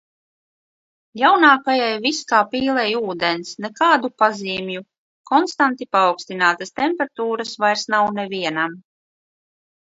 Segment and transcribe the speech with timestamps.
[1.23, 4.83] Jaunākajai viss kā pīlei ūdens– nekādu pazīmju.
[5.33, 8.79] Konstanti paaugstinātas temperatūras vairs nav nevienam.